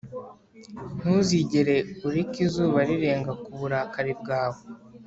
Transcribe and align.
ntuzigere 0.99 1.75
ureka 2.07 2.37
izuba 2.45 2.79
rirenga 2.89 3.31
ku 3.43 3.49
burakari 3.59 4.13
bwawe 4.21 4.61